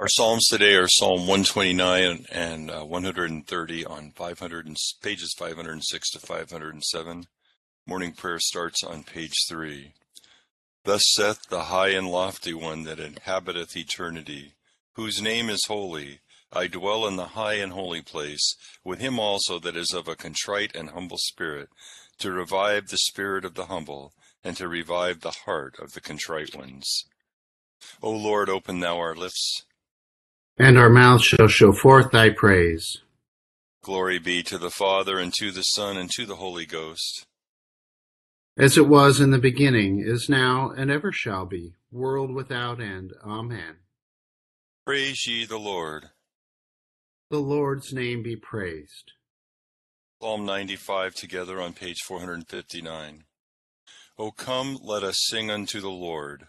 [0.00, 6.20] Our psalms today are Psalm 129 and uh, 130 on 500 and, pages 506 to
[6.20, 7.26] 507.
[7.84, 9.94] Morning prayer starts on page 3.
[10.84, 14.52] Thus saith the high and lofty one that inhabiteth eternity,
[14.92, 16.20] whose name is holy.
[16.52, 20.14] I dwell in the high and holy place, with him also that is of a
[20.14, 21.70] contrite and humble spirit,
[22.20, 24.12] to revive the spirit of the humble,
[24.44, 27.04] and to revive the heart of the contrite ones.
[28.00, 29.64] O Lord, open thou our lips
[30.58, 32.98] and our mouth shall show forth thy praise.
[33.82, 37.26] Glory be to the Father, and to the Son, and to the Holy Ghost.
[38.56, 43.12] As it was in the beginning, is now, and ever shall be, world without end.
[43.24, 43.76] Amen.
[44.84, 46.10] Praise ye the Lord.
[47.30, 49.12] The Lord's name be praised.
[50.20, 53.24] Psalm 95 together on page 459.
[54.18, 56.48] O come, let us sing unto the Lord.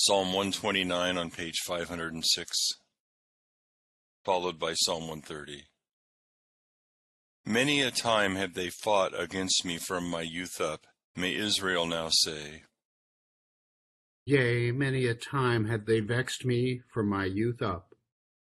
[0.00, 2.54] Psalm 129 on page 506,
[4.24, 5.64] followed by Psalm 130.
[7.44, 12.10] Many a time have they fought against me from my youth up, may Israel now
[12.12, 12.62] say.
[14.24, 17.92] Yea, many a time have they vexed me from my youth up,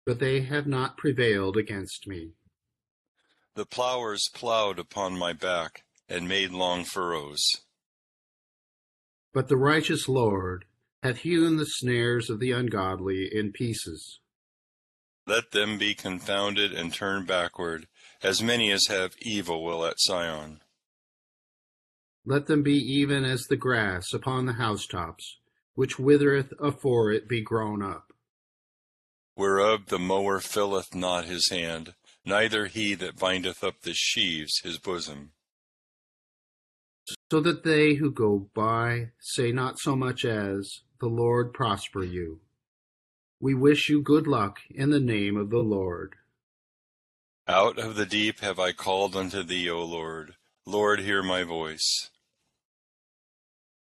[0.05, 2.33] but they have not prevailed against me.
[3.55, 7.41] The plowers plowed upon my back, and made long furrows.
[9.33, 10.67] But the righteous Lord
[11.03, 14.21] hath hewn the snares of the ungodly in pieces.
[15.27, 17.87] Let them be confounded and turn backward,
[18.23, 20.61] as many as have evil will at Sion.
[22.27, 25.39] Let them be even as the grass upon the housetops,
[25.75, 28.13] which withereth afore it be grown up.
[29.37, 31.95] Whereof the mower filleth not his hand,
[32.27, 35.33] neither he that bindeth up the sheaves his bosom.
[37.31, 42.41] So that they who go by say not so much as, The Lord prosper you.
[43.41, 46.17] We wish you good luck in the name of the Lord.
[47.49, 50.35] Out of the deep have I called unto thee, O Lord.
[50.67, 52.11] Lord, hear my voice.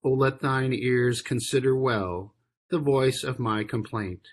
[0.04, 2.34] O let thine ears consider well
[2.70, 4.28] the voice of my complaint.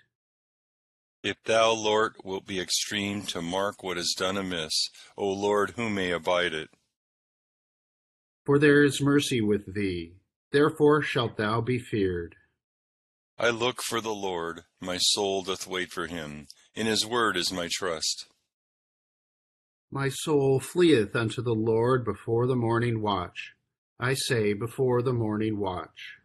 [1.23, 5.87] If thou, Lord, wilt be extreme to mark what is done amiss, O Lord, who
[5.87, 6.69] may abide it?
[8.43, 10.15] For there is mercy with thee,
[10.51, 12.37] therefore shalt thou be feared.
[13.41, 16.45] I look for the Lord, my soul doth wait for him.
[16.75, 18.27] In his word is my trust.
[19.89, 23.53] My soul fleeth unto the Lord before the morning watch.
[23.99, 26.19] I say, before the morning watch.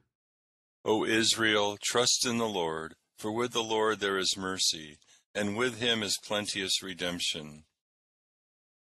[0.84, 4.98] O Israel, trust in the Lord, for with the Lord there is mercy,
[5.34, 7.64] and with him is plenteous redemption.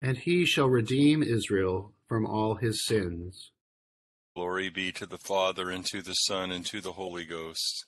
[0.01, 3.51] And he shall redeem Israel from all his sins.
[4.35, 7.85] Glory be to the Father, and to the Son, and to the Holy Ghost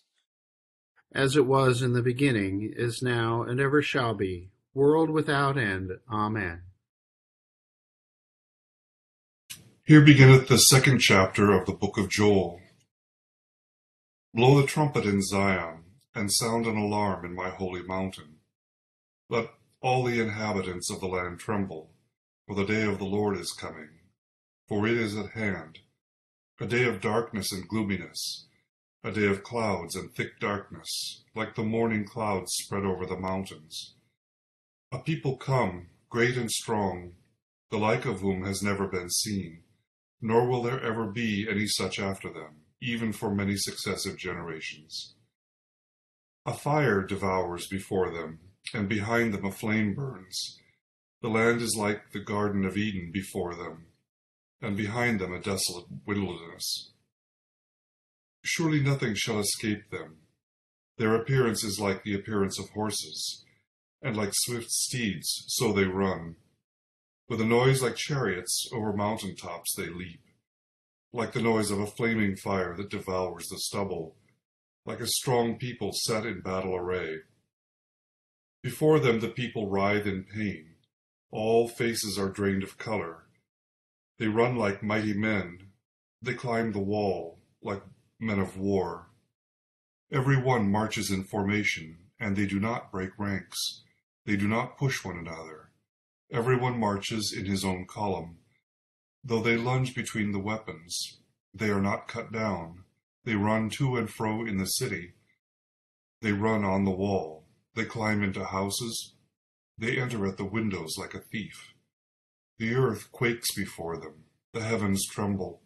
[1.11, 5.91] as it was in the beginning, is now, and ever shall be, world without end.
[6.11, 6.61] Amen.
[9.83, 12.61] Here beginneth the second chapter of the book of Joel.
[14.33, 15.83] Blow the trumpet in Zion,
[16.13, 18.37] and sound an alarm in my holy mountain.
[19.29, 19.49] Let
[19.81, 21.91] all the inhabitants of the land tremble,
[22.45, 23.89] for the day of the Lord is coming,
[24.67, 25.79] for it is at hand,
[26.59, 28.48] a day of darkness and gloominess
[29.03, 33.95] a day of clouds and thick darkness, like the morning clouds spread over the mountains.
[34.91, 37.13] A people come, great and strong,
[37.71, 39.63] the like of whom has never been seen,
[40.21, 42.65] nor will there ever be any such after them.
[42.81, 45.15] even for many successive generations.
[46.45, 48.39] A fire devours before them,
[48.73, 50.57] and behind them a flame burns.
[51.21, 53.87] The land is like the Garden of Eden before them,
[54.61, 56.91] and behind them a desolate wilderness.
[58.43, 60.17] Surely nothing shall escape them.
[60.97, 63.45] Their appearance is like the appearance of horses,
[64.01, 66.35] and like swift steeds, so they run.
[67.27, 70.21] With a noise like chariots, over mountain tops they leap,
[71.13, 74.15] like the noise of a flaming fire that devours the stubble,
[74.85, 77.17] like a strong people set in battle array.
[78.61, 80.75] Before them the people writhe in pain.
[81.31, 83.25] All faces are drained of color.
[84.17, 85.69] They run like mighty men.
[86.21, 87.83] They climb the wall like
[88.19, 89.07] men of war.
[90.11, 93.83] Every one marches in formation, and they do not break ranks.
[94.25, 95.71] They do not push one another.
[96.31, 98.39] Every one marches in his own column.
[99.23, 101.19] Though they lunge between the weapons,
[101.53, 102.83] they are not cut down.
[103.23, 105.13] They run to and fro in the city.
[106.21, 107.45] They run on the wall.
[107.75, 109.13] They climb into houses.
[109.77, 111.73] They enter at the windows like a thief.
[112.57, 114.25] The earth quakes before them.
[114.53, 115.61] The heavens tremble.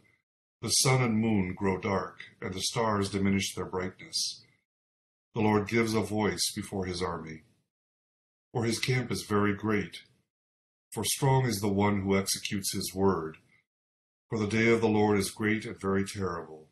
[0.64, 4.46] The sun and moon grow dark, and the stars diminish their brightness.
[5.36, 7.44] The Lord gives a voice before his army.
[8.54, 9.98] For his camp is very great.
[10.94, 13.40] For strong is the one who executes his word.
[14.30, 16.70] For the day of the Lord is great and very terrible.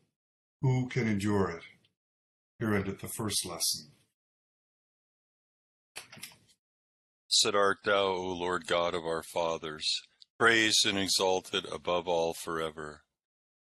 [0.62, 1.64] Who can endure it?
[2.60, 3.92] Here endeth the first lesson.
[7.44, 10.02] Blessed art thou, O Lord God of our fathers,
[10.40, 13.02] praised and exalted above all forever.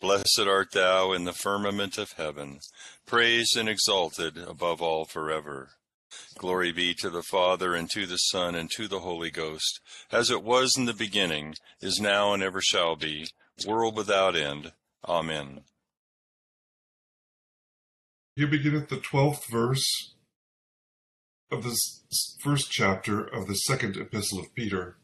[0.00, 2.60] Blessed art thou in the firmament of heaven,
[3.06, 5.70] praised and exalted above all forever.
[6.36, 9.80] Glory be to the Father, and to the Son, and to the Holy Ghost,
[10.10, 13.28] as it was in the beginning, is now, and ever shall be,
[13.66, 14.72] world without end.
[15.08, 15.62] Amen.
[18.36, 20.14] Here beginneth the twelfth verse
[21.50, 21.78] of the
[22.40, 24.96] first chapter of the second epistle of Peter.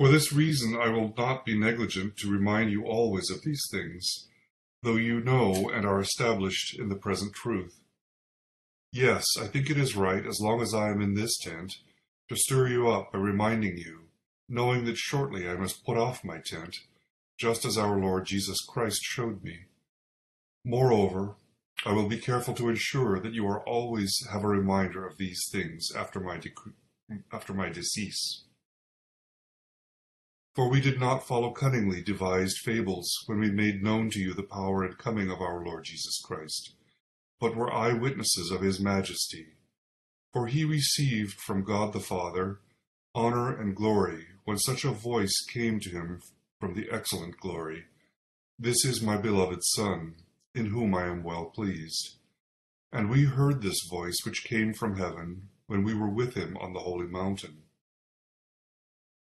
[0.00, 4.28] For this reason I will not be negligent to remind you always of these things,
[4.82, 7.78] though you know and are established in the present truth.
[8.90, 11.74] Yes, I think it is right, as long as I am in this tent,
[12.30, 14.06] to stir you up by reminding you,
[14.48, 16.76] knowing that shortly I must put off my tent,
[17.38, 19.66] just as our Lord Jesus Christ showed me.
[20.64, 21.34] Moreover,
[21.84, 25.42] I will be careful to ensure that you are always have a reminder of these
[25.52, 26.40] things after my,
[27.30, 28.44] after my decease.
[30.54, 34.42] For we did not follow cunningly devised fables when we made known to you the
[34.42, 36.74] power and coming of our Lord Jesus Christ,
[37.38, 39.54] but were eyewitnesses of his majesty.
[40.32, 42.60] For he received from God the Father
[43.14, 46.20] honor and glory when such a voice came to him
[46.58, 47.84] from the excellent glory.
[48.58, 50.16] This is my beloved Son
[50.54, 52.16] in whom I am well pleased.
[52.92, 56.72] And we heard this voice which came from heaven when we were with him on
[56.72, 57.62] the holy mountain.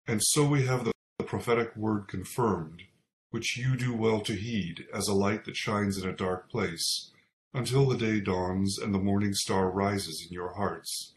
[0.08, 0.92] And so we have the
[1.26, 2.84] prophetic word confirmed,
[3.32, 7.12] which you do well to heed as a light that shines in a dark place,
[7.54, 11.16] until the day dawns and the morning star rises in your hearts.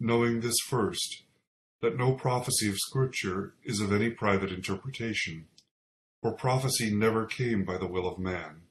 [0.00, 1.22] Knowing this first,
[1.82, 5.46] that no prophecy of Scripture is of any private interpretation,
[6.22, 8.62] for prophecy never came by the will of man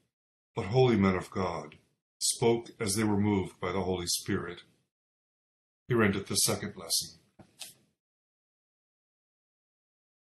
[0.56, 1.76] but holy men of God,
[2.18, 4.62] spoke as they were moved by the Holy Spirit.
[5.86, 7.18] Here endeth the second lesson.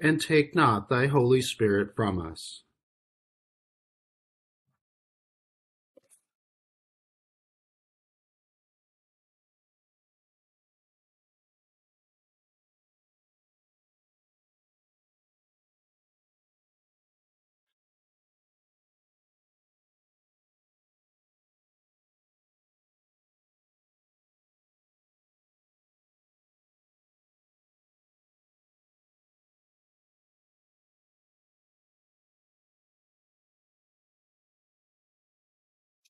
[0.00, 2.62] And take not thy Holy Spirit from us.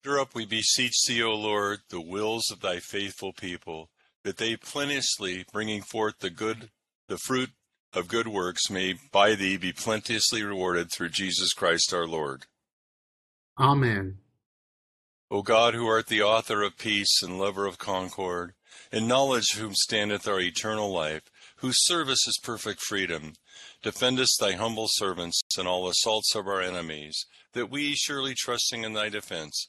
[0.02, 3.90] Stir up, we beseech thee, O Lord, the wills of thy faithful people,
[4.24, 6.70] that they plenteously, bringing forth the good,
[7.08, 7.50] the fruit
[7.92, 12.46] of good works, may by thee be plenteously rewarded through Jesus Christ our Lord.
[13.58, 14.16] Amen.
[15.30, 18.54] O God, who art the author of peace and lover of concord,
[18.90, 21.24] in knowledge whom standeth our eternal life,
[21.56, 23.34] whose service is perfect freedom,
[23.82, 28.94] defendest thy humble servants in all assaults of our enemies, that we, surely trusting in
[28.94, 29.68] thy defense,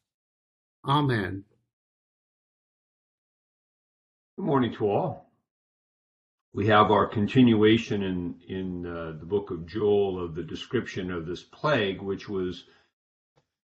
[0.83, 1.43] Amen.
[4.35, 5.31] Good morning to all.
[6.53, 11.27] We have our continuation in in uh, the book of Joel of the description of
[11.27, 12.65] this plague, which was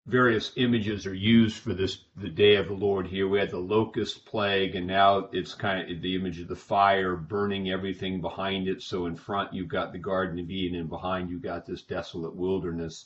[0.06, 3.08] various images are used for this the day of the Lord.
[3.08, 6.56] Here we had the locust plague, and now it's kind of the image of the
[6.56, 8.84] fire burning everything behind it.
[8.84, 12.36] So in front you've got the Garden of Eden, and behind you've got this desolate
[12.36, 13.06] wilderness.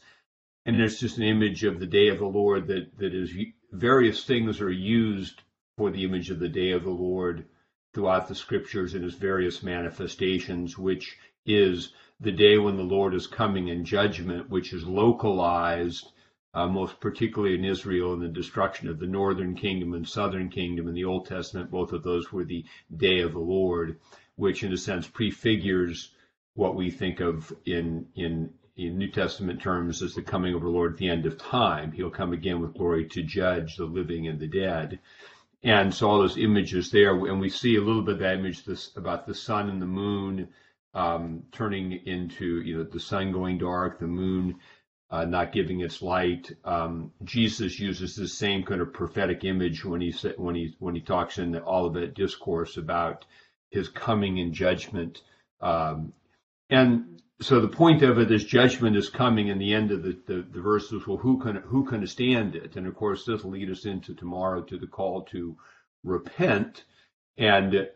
[0.65, 3.33] And there's just an image of the day of the Lord that that is
[3.71, 5.41] various things are used
[5.77, 7.45] for the image of the day of the Lord
[7.93, 13.27] throughout the scriptures in its various manifestations, which is the day when the Lord is
[13.27, 16.11] coming in judgment, which is localized,
[16.53, 20.87] uh, most particularly in Israel, in the destruction of the northern kingdom and southern kingdom
[20.87, 21.71] in the Old Testament.
[21.71, 23.99] Both of those were the day of the Lord,
[24.35, 26.13] which in a sense prefigures
[26.53, 30.69] what we think of in in in New Testament terms as the coming of the
[30.69, 31.91] Lord at the end of time.
[31.91, 34.99] He'll come again with glory to judge the living and the dead.
[35.63, 38.65] And so all those images there, and we see a little bit of that image
[38.65, 40.49] this, about the sun and the moon
[40.93, 44.55] um, turning into, you know, the sun going dark, the moon
[45.11, 46.51] uh, not giving its light.
[46.63, 51.01] Um, Jesus uses the same kind of prophetic image when he when he when he
[51.01, 53.25] talks in the Olivet discourse about
[53.69, 55.21] his coming in judgment.
[55.59, 56.13] Um,
[56.69, 60.17] and so the point of it is judgment is coming, and the end of the,
[60.27, 62.75] the, the verses, well, who can who can stand it?
[62.75, 65.57] And of course, this will lead us into tomorrow to the call to
[66.03, 66.83] repent.
[67.37, 67.89] And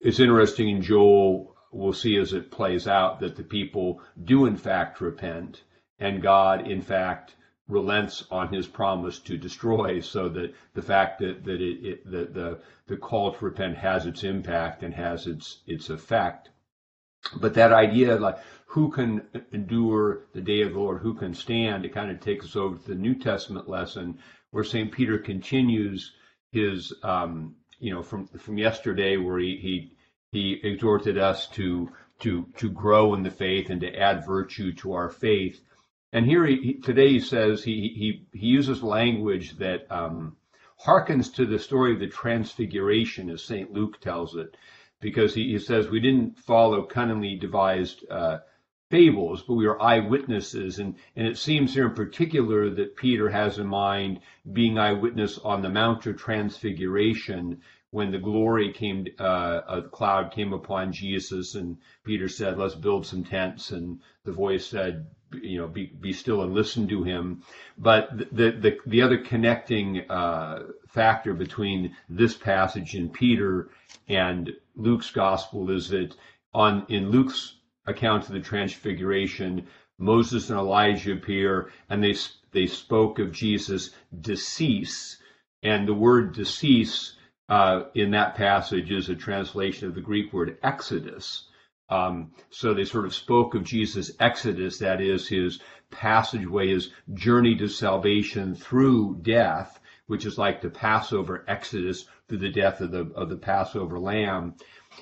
[0.00, 4.56] it's interesting in Joel, we'll see as it plays out that the people do in
[4.56, 5.62] fact repent
[5.98, 7.34] and God, in fact,
[7.68, 12.24] relents on his promise to destroy, so that the fact that, that it, it the,
[12.24, 16.48] the, the call to repent has its impact and has its, its effect.
[17.38, 18.38] But that idea, like,
[18.70, 22.44] who can endure the day of the Lord, who can stand, it kind of takes
[22.44, 24.16] us over to the New Testament lesson
[24.52, 24.92] where St.
[24.92, 26.12] Peter continues
[26.52, 29.92] his, um, you know, from, from yesterday where he, he,
[30.30, 34.92] he exhorted us to, to, to grow in the faith and to add virtue to
[34.92, 35.60] our faith.
[36.12, 37.88] And here he, today he says he,
[38.32, 40.36] he, he uses language that um,
[40.86, 43.72] harkens to the story of the transfiguration as St.
[43.72, 44.56] Luke tells it,
[45.00, 48.38] because he, he says we didn't follow cunningly devised uh,
[48.90, 50.78] fables, but we are eyewitnesses.
[50.78, 54.20] And, and it seems here in particular that Peter has in mind
[54.52, 60.52] being eyewitness on the Mount of Transfiguration when the glory came, uh, a cloud came
[60.52, 65.66] upon Jesus, and Peter said, "Let's build some tents." And the voice said, "You know,
[65.66, 67.42] be, be still and listen to him."
[67.76, 73.70] But the the the other connecting uh, factor between this passage in Peter
[74.08, 76.14] and Luke's gospel is that
[76.54, 79.66] on in Luke's account of the Transfiguration,
[79.98, 82.14] Moses and Elijah appear, and they
[82.52, 83.90] they spoke of Jesus'
[84.20, 85.18] decease,
[85.62, 87.16] and the word decease
[87.48, 91.48] uh, in that passage is a translation of the Greek word exodus.
[91.88, 97.56] Um, so they sort of spoke of Jesus' exodus, that is his passageway, his journey
[97.56, 103.10] to salvation through death, which is like the Passover exodus through the death of the
[103.14, 104.54] of the Passover lamb.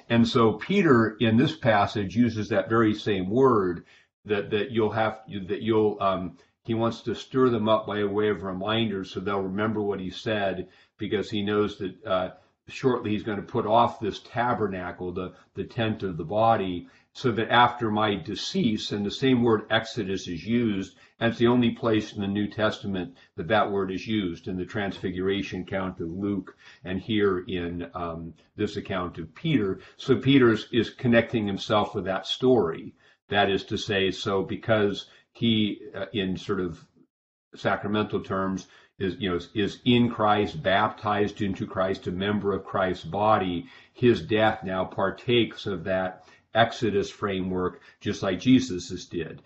[0.09, 3.85] And so Peter in this passage uses that very same word
[4.24, 8.07] that that you'll have that you'll um, he wants to stir them up by a
[8.07, 12.31] way of reminder so they'll remember what he said because he knows that uh,
[12.68, 16.88] shortly he's going to put off this tabernacle, the, the tent of the body,
[17.19, 21.49] so that after my decease, and the same word Exodus is used, and it's the
[21.49, 25.99] only place in the New Testament that that word is used in the Transfiguration account
[25.99, 29.81] of Luke and here in um, this account of Peter.
[29.97, 32.95] So Peter is connecting himself with that story.
[33.31, 36.87] That is to say, so because he, uh, in sort of
[37.57, 38.69] sacramental terms,
[39.01, 44.23] is you know is in Christ, baptized into Christ, a member of Christ's body, his
[44.23, 49.43] death now partakes of that Exodus framework, just like Jesus did.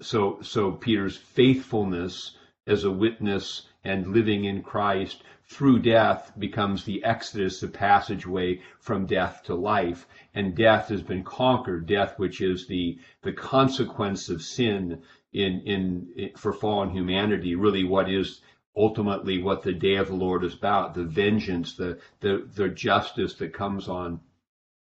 [0.00, 7.02] So so Peter's faithfulness as a witness and living in Christ through death becomes the
[7.02, 10.06] exodus, the passageway from death to life.
[10.32, 16.08] And death has been conquered, death which is the, the consequence of sin in, in,
[16.16, 18.42] in for fallen humanity, really what is
[18.76, 23.34] ultimately what the day of the Lord is about, the vengeance, the, the, the justice
[23.34, 24.20] that comes on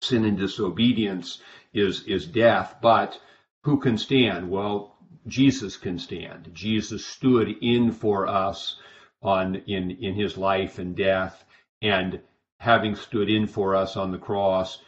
[0.04, 1.42] sin and disobedience
[1.74, 2.76] is, is death.
[2.82, 3.20] But
[3.64, 4.50] who can stand?
[4.50, 6.50] Well, Jesus can stand.
[6.54, 8.78] Jesus stood in for us
[9.22, 11.46] on, in, in his life and death.
[11.82, 12.20] And
[12.60, 14.80] having stood in for us on the cross,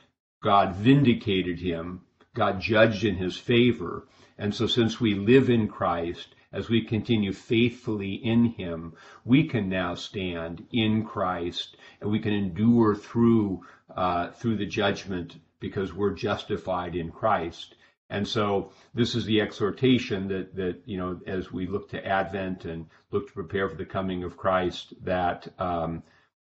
[0.43, 2.01] God vindicated him.
[2.33, 4.07] God judged in his favor.
[4.37, 8.93] And so since we live in Christ, as we continue faithfully in Him,
[9.25, 15.37] we can now stand in Christ and we can endure through uh, through the judgment
[15.59, 17.75] because we're justified in Christ.
[18.09, 22.65] And so this is the exhortation that that you know as we look to Advent
[22.65, 25.47] and look to prepare for the coming of Christ that.
[25.59, 26.03] Um,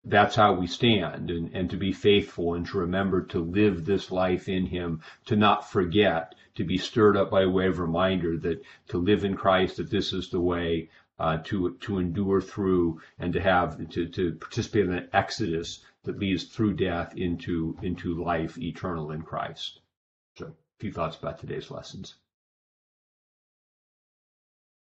[0.10, 4.10] that's how we stand and, and to be faithful and to remember to live this
[4.10, 8.36] life in him to not forget to be stirred up by a way of reminder
[8.36, 10.90] that to live in Christ, that this is the way
[11.20, 16.20] uh, to to endure through and to have to, to participate in an exodus that
[16.20, 19.80] leads through death into into life eternal in Christ.
[20.38, 22.16] So, a few thoughts about today's lessons.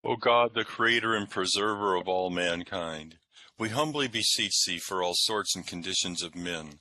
[0.06, 3.18] O God, the creator and preserver of all mankind,
[3.58, 6.80] we humbly beseech thee for all sorts and conditions of men,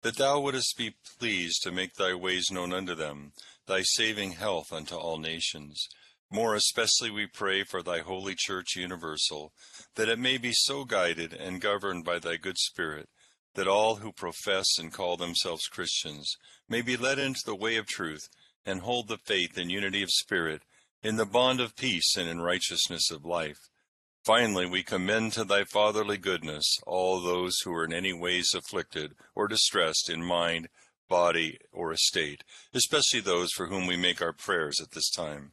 [0.00, 3.32] that thou wouldest be pleased to make thy ways known unto them,
[3.66, 5.88] thy saving health unto all nations.
[6.32, 9.52] More especially we pray for thy holy Church universal,
[9.96, 13.10] that it may be so guided and governed by thy good Spirit,
[13.54, 16.38] that all who profess and call themselves Christians
[16.70, 18.30] may be led into the way of truth,
[18.64, 20.62] and hold the faith and unity of spirit,
[21.02, 23.68] in the bond of peace and in righteousness of life.
[24.24, 29.12] Finally, we commend to thy fatherly goodness all those who are in any ways afflicted
[29.34, 30.70] or distressed in mind,
[31.10, 32.42] body, or estate,
[32.72, 35.52] especially those for whom we make our prayers at this time.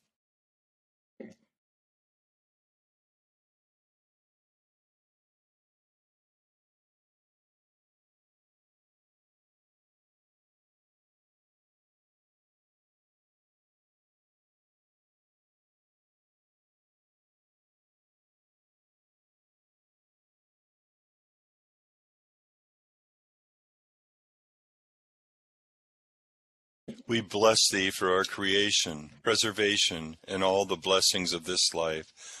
[27.07, 32.40] We bless thee for our creation, preservation, and all the blessings of this life,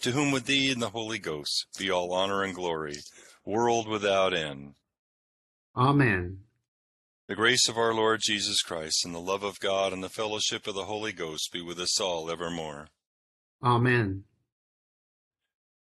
[0.00, 2.96] to whom with thee and the Holy Ghost be all honor and glory,
[3.44, 4.74] world without end.
[5.76, 6.38] Amen.
[7.28, 10.66] The grace of our Lord Jesus Christ, and the love of God, and the fellowship
[10.66, 12.88] of the Holy Ghost be with us all evermore.
[13.62, 14.24] Amen.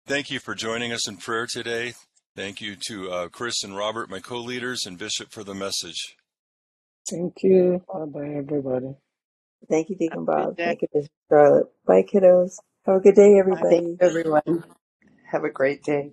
[0.05, 1.93] Thank you for joining us in prayer today.
[2.35, 6.15] Thank you to uh, Chris and Robert, my co leaders, and Bishop for the message.
[7.09, 7.81] Thank you.
[7.91, 8.95] Bye bye, everybody.
[9.69, 10.57] Thank you, Deacon Have Bob.
[10.57, 11.67] Thank you, Miss Charlotte.
[11.85, 12.57] Bye, kiddos.
[12.85, 13.99] Have a good day, Thank everybody.
[14.01, 14.65] you, everyone.
[15.31, 16.11] Have a great day.